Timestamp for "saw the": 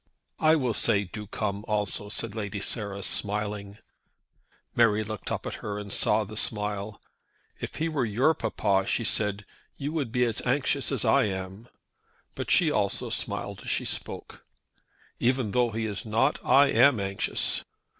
5.93-6.35